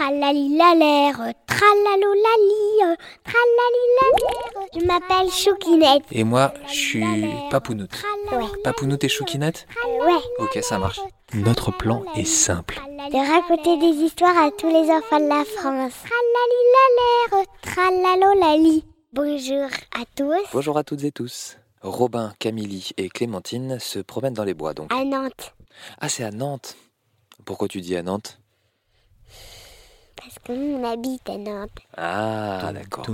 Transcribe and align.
Tralalilalère, 0.00 1.34
tralalolali, 1.46 2.96
tralalilalère. 3.22 4.68
Je 4.74 4.86
m'appelle 4.86 5.30
Choukinette. 5.30 6.04
Et 6.10 6.24
moi, 6.24 6.54
je 6.68 6.72
suis 6.72 7.04
Papounoute. 7.50 8.02
Ouais. 8.32 8.46
Papounoute 8.64 9.04
et 9.04 9.10
Choukinette 9.10 9.66
Ouais. 10.00 10.22
Ok, 10.38 10.58
ça 10.62 10.78
marche. 10.78 11.00
Notre 11.34 11.70
plan 11.70 12.02
est 12.16 12.24
simple. 12.24 12.80
De 13.12 13.30
raconter 13.30 13.76
des 13.76 14.02
histoires 14.02 14.38
à 14.38 14.50
tous 14.50 14.68
les 14.68 14.90
enfants 14.90 15.20
de 15.20 15.28
la 15.28 15.44
France. 15.44 15.92
Tralalilalère, 16.08 17.46
tralalolali. 17.60 18.86
Bonjour 19.12 19.68
à 19.92 20.04
tous. 20.16 20.48
Bonjour 20.54 20.78
à 20.78 20.82
toutes 20.82 21.04
et 21.04 21.12
tous. 21.12 21.58
Robin, 21.82 22.32
Camille 22.38 22.88
et 22.96 23.10
Clémentine 23.10 23.78
se 23.78 23.98
promènent 23.98 24.32
dans 24.32 24.44
les 24.44 24.54
bois 24.54 24.72
donc. 24.72 24.90
À 24.94 25.04
Nantes. 25.04 25.54
Ah, 26.00 26.08
c'est 26.08 26.24
à 26.24 26.30
Nantes. 26.30 26.78
Pourquoi 27.44 27.68
tu 27.68 27.82
dis 27.82 27.96
à 27.96 28.02
Nantes? 28.02 28.38
Parce 30.20 30.38
que 30.44 30.52
nous, 30.52 30.76
on 30.76 30.84
habite 30.84 31.30
à 31.30 31.38
Nantes. 31.38 31.70
Ah, 31.96 32.72
d'accord. 32.74 33.06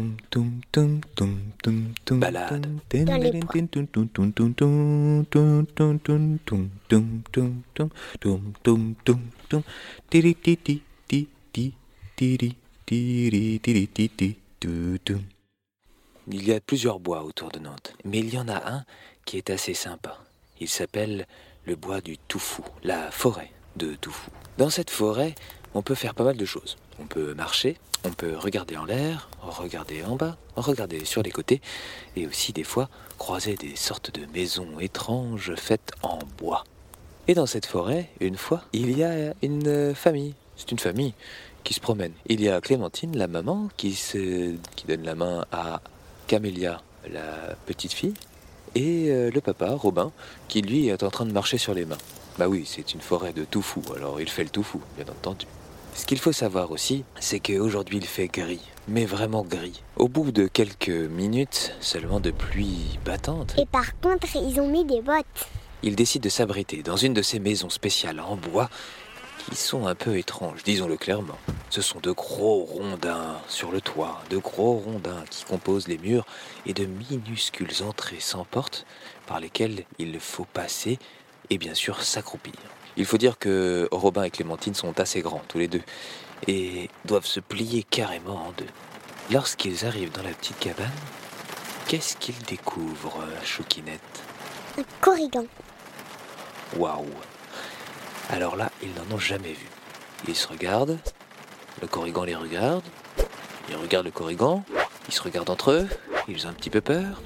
Balade. 2.11 2.67
Dans 2.93 3.17
les 3.17 3.31
bois. 3.31 3.53
Il 16.29 16.49
y 16.49 16.53
a 16.53 16.61
plusieurs 16.61 16.99
bois 16.99 17.23
autour 17.23 17.51
de 17.51 17.61
Nantes, 17.61 17.95
mais 18.05 18.19
il 18.19 18.35
y 18.35 18.39
en 18.39 18.49
a 18.49 18.69
un 18.69 18.85
qui 19.25 19.37
est 19.37 19.51
assez 19.51 19.75
sympa. 19.75 20.19
Il 20.59 20.69
s'appelle 20.69 21.27
le 21.67 21.77
bois 21.77 22.01
du 22.01 22.19
Toufou, 22.19 22.65
la 22.83 23.13
forêt 23.13 23.53
de 23.77 23.95
Toufou. 23.95 24.31
Dans 24.59 24.71
cette 24.71 24.91
forêt, 24.91 25.35
on 25.77 25.83
peut 25.83 25.95
faire 25.95 26.15
pas 26.15 26.25
mal 26.25 26.37
de 26.37 26.45
choses. 26.45 26.77
On 26.99 27.07
peut 27.07 27.35
marcher, 27.35 27.77
on 28.05 28.11
peut 28.11 28.35
regarder 28.37 28.77
en 28.77 28.85
l'air, 28.85 29.29
regarder 29.43 30.03
en 30.03 30.17
bas, 30.17 30.37
regarder 30.57 31.05
sur 31.05 31.23
les 31.23 31.31
côtés, 31.31 31.61
et 32.17 32.27
aussi 32.27 32.53
des 32.53 32.65
fois 32.65 32.89
croiser 33.19 33.57
des 33.57 33.77
sortes 33.77 34.11
de 34.11 34.27
maisons 34.33 34.81
étranges 34.81 35.55
faites 35.57 35.93
en 36.03 36.19
bois. 36.39 36.65
Et 37.29 37.35
dans 37.35 37.47
cette 37.47 37.67
forêt, 37.67 38.09
une 38.21 38.37
fois, 38.37 38.63
il 38.73 38.97
y 38.97 39.05
a 39.05 39.35
une 39.43 39.95
famille. 39.95 40.35
C'est 40.57 40.73
une 40.73 40.79
famille 40.79 41.13
qui 41.65 41.75
se 41.75 41.81
promène. 41.81 42.13
Il 42.27 42.41
y 42.41 42.49
a 42.49 42.61
Clémentine, 42.61 43.17
la 43.17 43.27
maman, 43.27 43.69
qui, 43.77 43.95
se, 43.95 44.55
qui 44.77 44.87
donne 44.87 45.03
la 45.03 45.15
main 45.15 45.45
à 45.53 45.83
Camélia, 46.27 46.81
la 47.13 47.55
petite 47.67 47.93
fille, 47.93 48.15
et 48.75 49.11
euh, 49.11 49.31
le 49.31 49.41
papa, 49.41 49.71
Robin, 49.71 50.13
qui 50.49 50.63
lui 50.63 50.89
est 50.89 51.03
en 51.03 51.11
train 51.11 51.27
de 51.27 51.33
marcher 51.33 51.59
sur 51.59 51.75
les 51.75 51.85
mains. 51.85 51.99
Bah 52.39 52.49
oui, 52.49 52.65
c'est 52.67 52.95
une 52.95 53.01
forêt 53.01 53.33
de 53.33 53.45
tout 53.45 53.65
alors 53.95 54.21
il 54.21 54.29
fait 54.29 54.45
le 54.45 54.51
tout 54.51 54.63
fou, 54.63 54.81
bien 54.97 55.07
entendu. 55.11 55.47
Ce 55.97 56.05
qu'il 56.05 56.19
faut 56.19 56.33
savoir 56.33 56.71
aussi, 56.73 57.05
c'est 57.19 57.41
qu'aujourd'hui 57.41 57.97
il 57.99 58.07
fait 58.07 58.29
gris, 58.29 58.61
mais 58.87 59.07
vraiment 59.07 59.43
gris. 59.43 59.83
Au 59.97 60.09
bout 60.09 60.31
de 60.31 60.47
quelques 60.47 60.89
minutes 60.91 61.75
seulement 61.81 62.21
de 62.21 62.31
pluie 62.31 62.99
battante, 63.05 63.55
Et 63.59 63.67
par 63.67 63.99
contre, 64.01 64.27
ils 64.37 64.61
ont 64.61 64.69
mis 64.69 64.85
des 64.85 65.01
bottes. 65.01 65.25
il 65.83 65.97
décide 65.97 66.23
de 66.23 66.29
s'abriter 66.29 66.83
dans 66.83 66.97
une 66.97 67.15
de 67.15 67.23
ces 67.23 67.39
maisons 67.39 67.71
spéciales 67.71 68.21
en 68.21 68.37
bois 68.37 68.69
qui 69.49 69.57
sont 69.57 69.87
un 69.87 69.95
peu 69.95 70.19
étranges, 70.19 70.63
disons-le 70.65 70.97
clairement. 70.97 71.39
Ce 71.71 71.81
sont 71.81 72.01
de 72.01 72.11
gros 72.13 72.65
rondins 72.65 73.39
sur 73.49 73.71
le 73.73 73.81
toit, 73.81 74.23
de 74.31 74.37
gros 74.39 74.75
rondins 74.79 75.25
qui 75.31 75.45
composent 75.45 75.89
les 75.89 75.99
murs 75.99 76.27
et 76.67 76.75
de 76.75 76.85
minuscules 76.85 77.83
entrées 77.89 78.21
sans 78.21 78.45
porte 78.45 78.87
par 79.27 79.41
lesquelles 79.41 79.85
il 79.99 80.21
faut 80.21 80.47
passer 80.53 80.99
et 81.51 81.59
bien 81.59 81.75
sûr 81.75 82.03
s'accroupir. 82.03 82.55
Il 82.97 83.05
faut 83.05 83.19
dire 83.19 83.39
que 83.39 83.89
Robin 83.93 84.23
et 84.25 84.31
Clémentine 84.31 84.75
sont 84.75 84.99
assez 85.01 85.21
grands 85.21 85.43
tous 85.49 85.59
les 85.59 85.69
deux 85.69 85.83
et 86.49 86.89
doivent 87.05 87.27
se 87.27 87.41
plier 87.41 87.83
carrément 87.83 88.47
en 88.47 88.53
deux. 88.57 88.67
Lorsqu'ils 89.31 89.85
arrivent 89.85 90.13
dans 90.13 90.23
la 90.23 90.31
petite 90.31 90.59
cabane, 90.59 90.91
qu'est-ce 91.89 92.17
qu'ils 92.17 92.39
découvrent, 92.45 93.25
Choukinette 93.45 94.01
Un 94.79 94.83
corrigan. 95.01 95.45
Waouh 96.77 97.07
Alors 98.31 98.57
là, 98.57 98.71
ils 98.83 98.93
n'en 98.95 99.17
ont 99.17 99.19
jamais 99.19 99.53
vu. 99.53 99.67
Ils 100.27 100.37
se 100.37 100.49
regardent, 100.49 100.99
le 101.83 101.87
corrigan 101.87 102.25
les 102.25 102.35
regarde, 102.35 102.85
ils 103.69 103.77
regardent 103.77 104.07
le 104.07 104.13
corrigan, 104.13 104.65
ils 105.09 105.15
se 105.15 105.23
regardent 105.23 105.51
entre 105.51 105.73
eux, 105.73 105.89
ils 106.29 106.47
ont 106.47 106.51
un 106.51 106.55
petit 106.55 106.71
peu 106.71 106.81
peur. 106.81 107.21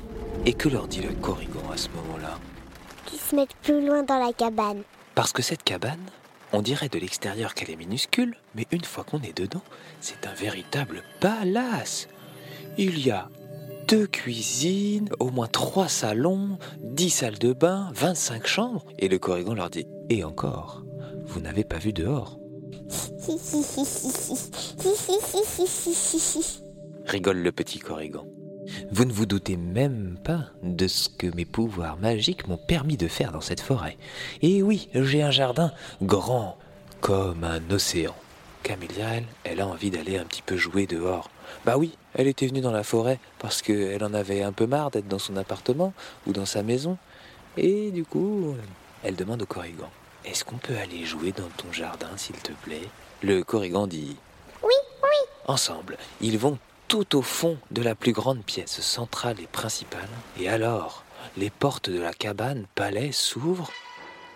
Et 0.47 0.55
que 0.55 0.69
leur 0.69 0.89
dit 0.89 1.03
le 1.03 1.13
corrigan 1.15 1.71
à 1.73 1.77
ce 1.77 1.89
moment-là? 1.91 2.39
Qui 3.07 3.19
se 3.19 3.37
mettent 3.37 3.55
plus 3.63 3.87
loin 3.87 4.03
dans 4.03 4.19
la 4.19 4.33
cabane. 4.33 4.83
Parce 5.21 5.35
que 5.35 5.43
cette 5.43 5.65
cabane, 5.65 6.01
on 6.55 6.63
dirait 6.63 6.89
de 6.89 6.99
l'extérieur 6.99 7.53
qu'elle 7.53 7.69
est 7.69 7.77
minuscule, 7.77 8.39
mais 8.55 8.67
une 8.71 8.87
fois 8.87 9.05
qu'on 9.05 9.21
est 9.21 9.37
dedans, 9.37 9.61
c'est 10.01 10.27
un 10.27 10.33
véritable 10.33 11.03
palace. 11.21 12.09
Il 12.79 13.07
y 13.07 13.11
a 13.11 13.29
deux 13.87 14.07
cuisines, 14.07 15.11
au 15.19 15.31
moins 15.31 15.47
trois 15.47 15.89
salons, 15.89 16.59
dix 16.79 17.11
salles 17.11 17.39
de 17.39 17.53
bain, 17.53 17.91
25 17.93 18.47
chambres. 18.47 18.87
Et 18.99 19.09
le 19.09 19.19
corrigan 19.19 19.53
leur 19.53 19.69
dit 19.69 19.87
Et 20.09 20.25
encore, 20.25 20.85
vous 21.27 21.41
n'avez 21.41 21.65
pas 21.65 21.77
vu 21.77 21.93
dehors 21.93 22.39
rigole 27.05 27.43
le 27.43 27.53
petit 27.53 27.79
corrigan. 27.79 28.25
Vous 28.91 29.05
ne 29.05 29.13
vous 29.13 29.27
doutez 29.27 29.57
même 29.57 30.17
pas 30.23 30.47
de 30.63 30.87
ce 30.89 31.09
que 31.09 31.27
mes 31.35 31.45
pouvoirs 31.45 31.97
magiques 31.97 32.49
m'ont 32.49 32.57
permis 32.59 32.97
de 32.97 33.09
faire 33.09 33.33
dans 33.33 33.41
cette 33.41 33.61
forêt. 33.61 33.97
Et 34.43 34.63
oui, 34.63 34.89
j'ai 34.95 35.23
un 35.23 35.31
jardin 35.31 35.73
grand 36.03 36.57
comme 37.01 37.45
un 37.45 37.61
océan. 37.71 38.15
Camélia, 38.63 39.15
elle, 39.15 39.25
elle 39.45 39.61
a 39.61 39.67
envie 39.67 39.91
d'aller 39.91 40.19
un 40.19 40.25
petit 40.25 40.43
peu 40.43 40.57
jouer 40.57 40.87
dehors. 40.87 41.31
Bah 41.65 41.79
oui, 41.79 41.97
elle 42.15 42.27
était 42.27 42.47
venue 42.47 42.61
dans 42.61 42.73
la 42.73 42.83
forêt 42.83 43.19
parce 43.39 43.63
qu'elle 43.63 44.05
en 44.05 44.15
avait 44.15 44.43
un 44.43 44.53
peu 44.53 44.67
marre 44.67 44.91
d'être 44.91 45.09
dans 45.09 45.19
son 45.19 45.37
appartement 45.37 45.93
ou 46.27 46.33
dans 46.33 46.47
sa 46.47 46.63
maison. 46.63 46.99
Et 47.57 47.91
du 47.91 48.05
coup, 48.05 48.55
elle 49.03 49.17
demande 49.17 49.43
au 49.43 49.47
corrigan 49.47 49.91
Est-ce 50.25 50.45
qu'on 50.45 50.59
peut 50.59 50.77
aller 50.77 51.05
jouer 51.05 51.33
dans 51.33 51.49
ton 51.57 51.73
jardin, 51.73 52.11
s'il 52.17 52.37
te 52.37 52.53
plaît? 52.53 52.89
Le 53.23 53.43
corrigan 53.43 53.87
dit 53.87 54.17
Oui, 54.63 54.75
oui. 55.03 55.29
Ensemble, 55.47 55.97
ils 56.21 56.39
vont 56.39 56.59
tout 56.91 57.17
au 57.17 57.23
fond 57.23 57.57
de 57.71 57.83
la 57.83 57.95
plus 57.95 58.13
grande 58.13 58.43
pièce 58.43 58.81
centrale 58.81 59.39
et 59.39 59.47
principale. 59.47 60.09
Et 60.41 60.49
alors, 60.49 61.05
les 61.37 61.49
portes 61.49 61.89
de 61.89 62.01
la 62.01 62.13
cabane 62.13 62.67
palais 62.75 63.13
s'ouvrent, 63.13 63.71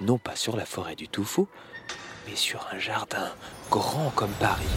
non 0.01 0.19
pas 0.19 0.37
sur 0.37 0.57
la 0.57 0.65
forêt 0.65 0.95
du 0.95 1.09
Toufou, 1.09 1.49
mais 2.29 2.37
sur 2.37 2.65
un 2.73 2.79
jardin 2.79 3.29
grand 3.73 4.11
comme 4.11 4.31
Paris. 4.39 4.69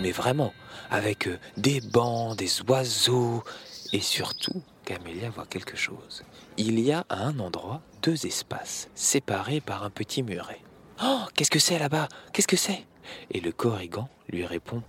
Mais 0.00 0.12
vraiment, 0.12 0.54
avec 0.90 1.28
euh, 1.28 1.38
des 1.58 1.82
bancs, 1.82 2.38
des 2.38 2.62
oiseaux, 2.62 3.44
et 3.92 4.00
surtout, 4.00 4.62
Camélia 4.86 5.28
voit 5.28 5.44
quelque 5.44 5.76
chose. 5.76 6.24
Il 6.56 6.80
y 6.80 6.90
a 6.90 7.04
à 7.10 7.18
un 7.26 7.38
endroit 7.38 7.82
deux 8.02 8.24
espaces, 8.24 8.88
séparés 8.94 9.60
par 9.60 9.84
un 9.84 9.90
petit 9.90 10.22
muret. 10.22 10.62
Oh, 11.04 11.24
qu'est-ce 11.34 11.50
que 11.50 11.58
c'est 11.58 11.78
là-bas? 11.78 12.08
Qu'est-ce 12.32 12.48
que 12.48 12.56
c'est? 12.56 12.86
Et 13.30 13.40
le 13.40 13.52
corrigan 13.52 14.08
lui 14.30 14.46
répond 14.46 14.82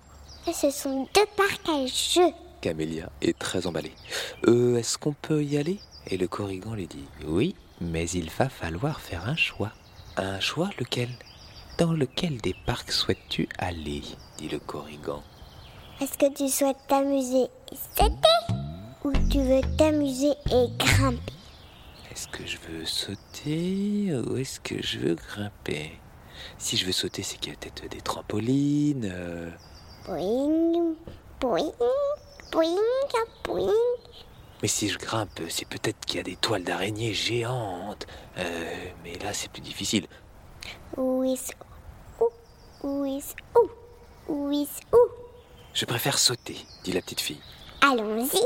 Ce 0.53 0.69
sont 0.69 1.07
deux 1.13 1.25
parcs 1.37 1.67
à 1.69 1.85
jeux. 1.85 2.33
Camélia 2.61 3.09
est 3.21 3.37
très 3.37 3.65
emballée. 3.67 3.93
Euh, 4.47 4.75
est-ce 4.77 4.97
qu'on 4.97 5.13
peut 5.13 5.43
y 5.43 5.57
aller? 5.57 5.79
Et 6.07 6.17
le 6.17 6.27
corrigan 6.27 6.73
lui 6.73 6.87
dit 6.87 7.05
Oui, 7.25 7.55
mais 7.79 8.09
il 8.09 8.29
va 8.31 8.49
falloir 8.49 8.99
faire 9.01 9.27
un 9.27 9.35
choix. 9.35 9.71
Un 10.17 10.39
choix 10.39 10.69
lequel? 10.79 11.09
Dans 11.77 11.93
lequel 11.93 12.37
des 12.41 12.55
parcs 12.65 12.91
souhaites-tu 12.91 13.47
aller? 13.57 14.01
dit 14.37 14.49
le 14.49 14.59
corrigan. 14.59 15.23
Est-ce 16.01 16.17
que 16.17 16.31
tu 16.33 16.49
souhaites 16.49 16.77
t'amuser 16.87 17.43
et 17.71 17.75
sauter? 17.97 18.55
Ou 19.03 19.11
tu 19.31 19.39
veux 19.41 19.61
t'amuser 19.77 20.31
et 20.51 20.67
grimper? 20.77 21.33
Est-ce 22.11 22.27
que 22.27 22.45
je 22.45 22.57
veux 22.69 22.85
sauter 22.85 24.13
ou 24.27 24.37
est-ce 24.37 24.59
que 24.59 24.81
je 24.83 24.99
veux 24.99 25.15
grimper? 25.15 25.93
Si 26.57 26.75
je 26.77 26.85
veux 26.85 26.91
sauter, 26.91 27.23
c'est 27.23 27.37
qu'il 27.39 27.53
y 27.53 27.55
a 27.55 27.59
peut-être 27.59 27.87
des 27.89 28.01
trampolines. 28.01 29.09
euh, 29.11 29.49
Boing, 30.05 30.95
boing, 31.39 31.71
boing, 32.51 32.77
boing. 33.43 33.71
Mais 34.61 34.67
si 34.67 34.89
je 34.89 34.97
grimpe, 34.97 35.41
c'est 35.49 35.67
peut-être 35.67 36.05
qu'il 36.05 36.17
y 36.17 36.19
a 36.19 36.23
des 36.23 36.35
toiles 36.35 36.63
d'araignée 36.63 37.13
géantes. 37.13 38.07
Euh, 38.37 38.75
mais 39.03 39.17
là, 39.19 39.33
c'est 39.33 39.51
plus 39.51 39.61
difficile. 39.61 40.07
Où 40.97 41.23
est-ce 41.23 41.51
où? 42.19 42.29
Où 42.83 43.05
est-ce 43.05 43.35
où? 43.55 43.69
Où 44.27 44.51
est-ce 44.51 44.81
où? 44.95 45.09
Je 45.73 45.85
préfère 45.85 46.17
sauter, 46.19 46.57
dit 46.83 46.91
la 46.91 47.01
petite 47.01 47.21
fille. 47.21 47.41
Allons-y. 47.81 48.41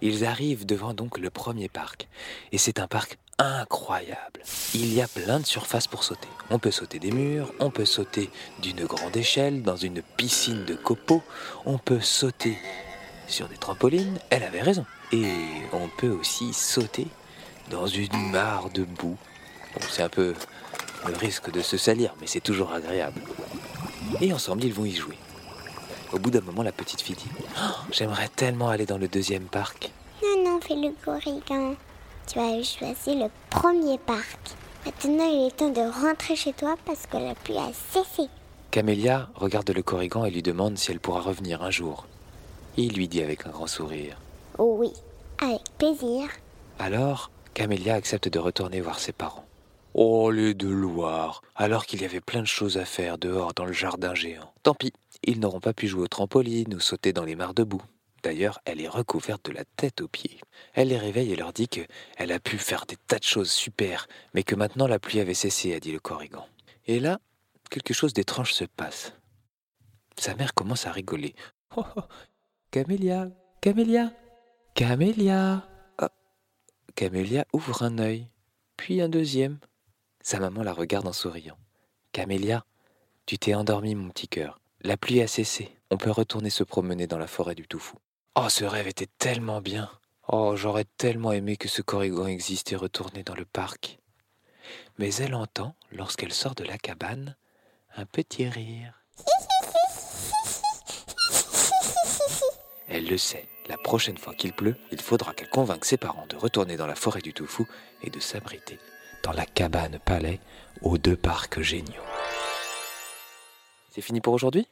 Ils 0.00 0.24
arrivent 0.24 0.64
devant 0.64 0.94
donc 0.94 1.18
le 1.18 1.30
premier 1.30 1.68
parc. 1.68 2.08
Et 2.52 2.58
c'est 2.58 2.80
un 2.80 2.86
parc 2.86 3.18
incroyable. 3.40 4.40
Il 4.74 4.92
y 4.92 5.00
a 5.00 5.08
plein 5.08 5.40
de 5.40 5.46
surfaces 5.46 5.86
pour 5.86 6.04
sauter. 6.04 6.28
On 6.50 6.58
peut 6.58 6.70
sauter 6.70 6.98
des 6.98 7.10
murs, 7.10 7.52
on 7.58 7.70
peut 7.70 7.84
sauter 7.84 8.30
d'une 8.60 8.84
grande 8.84 9.16
échelle 9.16 9.62
dans 9.62 9.76
une 9.76 10.02
piscine 10.02 10.64
de 10.64 10.74
copeaux, 10.74 11.22
on 11.64 11.78
peut 11.78 12.00
sauter 12.00 12.58
sur 13.26 13.48
des 13.48 13.56
trampolines, 13.56 14.18
elle 14.28 14.42
avait 14.42 14.60
raison. 14.62 14.84
Et 15.12 15.32
on 15.72 15.88
peut 15.88 16.10
aussi 16.10 16.52
sauter 16.52 17.06
dans 17.70 17.86
une 17.86 18.30
mare 18.30 18.70
de 18.70 18.84
boue. 18.84 19.16
C'est 19.88 20.02
un 20.02 20.08
peu 20.08 20.34
le 21.06 21.16
risque 21.16 21.50
de 21.50 21.62
se 21.62 21.76
salir, 21.76 22.14
mais 22.20 22.26
c'est 22.26 22.40
toujours 22.40 22.72
agréable. 22.72 23.22
Et 24.20 24.32
ensemble, 24.32 24.64
ils 24.64 24.74
vont 24.74 24.84
y 24.84 24.94
jouer. 24.94 25.16
Au 26.12 26.18
bout 26.18 26.30
d'un 26.30 26.40
moment, 26.40 26.62
la 26.62 26.72
petite 26.72 27.00
fille 27.00 27.16
dit 27.16 27.30
Oh, 27.56 27.70
J'aimerais 27.92 28.28
tellement 28.28 28.68
aller 28.68 28.86
dans 28.86 28.98
le 28.98 29.08
deuxième 29.08 29.44
parc. 29.44 29.92
Non, 30.22 30.44
non, 30.44 30.60
fais 30.60 30.74
le 30.74 30.92
corrigan. 31.04 31.76
Tu 32.32 32.38
as 32.38 32.62
choisi 32.62 33.16
le 33.16 33.26
premier 33.50 33.98
parc. 33.98 34.38
Maintenant, 34.86 35.28
il 35.28 35.48
est 35.48 35.56
temps 35.56 35.68
de 35.68 35.80
rentrer 35.80 36.36
chez 36.36 36.52
toi 36.52 36.76
parce 36.86 37.06
que 37.06 37.16
la 37.16 37.34
pluie 37.34 37.56
a 37.56 37.72
cessé. 37.90 38.28
Camélia 38.70 39.28
regarde 39.34 39.68
le 39.70 39.82
corrigan 39.82 40.24
et 40.24 40.30
lui 40.30 40.42
demande 40.42 40.78
si 40.78 40.92
elle 40.92 41.00
pourra 41.00 41.22
revenir 41.22 41.64
un 41.64 41.72
jour. 41.72 42.06
Il 42.76 42.94
lui 42.94 43.08
dit 43.08 43.20
avec 43.20 43.48
un 43.48 43.50
grand 43.50 43.66
sourire. 43.66 44.16
Oh 44.58 44.76
oui, 44.78 44.92
avec 45.42 45.62
plaisir. 45.76 46.28
Alors, 46.78 47.32
Camélia 47.52 47.94
accepte 47.94 48.28
de 48.28 48.38
retourner 48.38 48.80
voir 48.80 49.00
ses 49.00 49.12
parents. 49.12 49.44
Oh, 49.94 50.30
les 50.30 50.54
deux 50.54 50.72
Loire 50.72 51.42
Alors 51.56 51.84
qu'il 51.84 52.00
y 52.00 52.04
avait 52.04 52.20
plein 52.20 52.42
de 52.42 52.46
choses 52.46 52.78
à 52.78 52.84
faire 52.84 53.18
dehors 53.18 53.54
dans 53.54 53.64
le 53.64 53.72
jardin 53.72 54.14
géant. 54.14 54.52
Tant 54.62 54.74
pis, 54.74 54.92
ils 55.24 55.40
n'auront 55.40 55.58
pas 55.58 55.72
pu 55.72 55.88
jouer 55.88 56.02
au 56.02 56.08
trampoline 56.08 56.74
ou 56.74 56.78
sauter 56.78 57.12
dans 57.12 57.24
les 57.24 57.34
mares 57.34 57.54
de 57.54 57.64
boue. 57.64 57.82
D'ailleurs, 58.22 58.60
elle 58.64 58.80
est 58.80 58.88
recouverte 58.88 59.46
de 59.46 59.52
la 59.52 59.64
tête 59.64 60.00
aux 60.00 60.08
pieds. 60.08 60.40
Elle 60.74 60.88
les 60.88 60.98
réveille 60.98 61.32
et 61.32 61.36
leur 61.36 61.52
dit 61.52 61.68
que 61.68 61.80
elle 62.16 62.32
a 62.32 62.40
pu 62.40 62.58
faire 62.58 62.84
des 62.86 62.96
tas 62.96 63.18
de 63.18 63.24
choses 63.24 63.50
super, 63.50 64.06
mais 64.34 64.42
que 64.42 64.54
maintenant 64.54 64.86
la 64.86 64.98
pluie 64.98 65.20
avait 65.20 65.34
cessé, 65.34 65.74
a 65.74 65.80
dit 65.80 65.92
le 65.92 66.00
corrigan. 66.00 66.46
Et 66.86 67.00
là, 67.00 67.20
quelque 67.70 67.94
chose 67.94 68.12
d'étrange 68.12 68.52
se 68.52 68.64
passe. 68.64 69.14
Sa 70.18 70.34
mère 70.34 70.54
commence 70.54 70.86
à 70.86 70.92
rigoler. 70.92 71.34
Oh, 71.76 71.84
oh, 71.96 72.00
Camélia, 72.72 73.28
Camélia, 73.60 74.12
Camélia. 74.74 75.68
Ah, 75.98 76.10
Camélia 76.96 77.46
ouvre 77.52 77.84
un 77.84 77.98
œil, 77.98 78.26
puis 78.76 79.00
un 79.00 79.08
deuxième. 79.08 79.60
Sa 80.20 80.40
maman 80.40 80.64
la 80.64 80.72
regarde 80.72 81.06
en 81.06 81.12
souriant. 81.12 81.56
Camélia, 82.10 82.64
tu 83.24 83.38
t'es 83.38 83.54
endormi, 83.54 83.94
mon 83.94 84.08
petit 84.08 84.26
cœur. 84.26 84.60
La 84.80 84.96
pluie 84.96 85.22
a 85.22 85.28
cessé. 85.28 85.76
On 85.90 85.96
peut 85.96 86.10
retourner 86.10 86.50
se 86.50 86.64
promener 86.64 87.06
dans 87.06 87.18
la 87.18 87.28
forêt 87.28 87.54
du 87.54 87.68
Toufou. 87.68 87.98
Oh, 88.36 88.48
ce 88.48 88.64
rêve 88.64 88.86
était 88.86 89.08
tellement 89.18 89.60
bien. 89.60 89.90
Oh, 90.28 90.54
j'aurais 90.54 90.84
tellement 90.96 91.32
aimé 91.32 91.56
que 91.56 91.68
ce 91.68 91.82
corrigan 91.82 92.26
existe 92.26 92.72
et 92.72 92.76
retourner 92.76 93.24
dans 93.24 93.34
le 93.34 93.44
parc. 93.44 93.98
Mais 94.98 95.12
elle 95.16 95.34
entend, 95.34 95.74
lorsqu'elle 95.90 96.32
sort 96.32 96.54
de 96.54 96.62
la 96.62 96.78
cabane, 96.78 97.36
un 97.96 98.06
petit 98.06 98.48
rire. 98.48 98.94
Elle 102.88 103.06
le 103.06 103.18
sait, 103.18 103.48
la 103.68 103.76
prochaine 103.76 104.18
fois 104.18 104.34
qu'il 104.34 104.52
pleut, 104.52 104.76
il 104.92 105.00
faudra 105.00 105.32
qu'elle 105.34 105.50
convainque 105.50 105.84
ses 105.84 105.96
parents 105.96 106.26
de 106.28 106.36
retourner 106.36 106.76
dans 106.76 106.86
la 106.86 106.94
forêt 106.94 107.22
du 107.22 107.32
Toufou 107.32 107.66
et 108.02 108.10
de 108.10 108.20
s'abriter 108.20 108.78
dans 109.22 109.32
la 109.32 109.46
cabane 109.46 109.98
palais 110.04 110.40
aux 110.82 110.98
deux 110.98 111.16
parcs 111.16 111.60
géniaux. 111.60 112.02
C'est 113.90 114.00
fini 114.00 114.20
pour 114.20 114.34
aujourd'hui? 114.34 114.68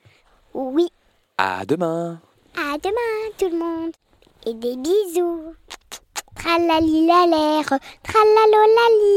Oui, 0.55 0.89
À 1.37 1.67
demain 1.67 2.21
à 2.59 2.77
demain 2.79 3.31
tout 3.39 3.49
le 3.51 3.57
monde. 3.57 3.93
Et 4.45 4.55
des 4.55 4.77
bisous. 4.77 5.55
Tralali 6.35 7.07
la 7.07 7.27
l'air, 7.27 7.69
tralalo 8.03 8.63
lali. 8.77 8.99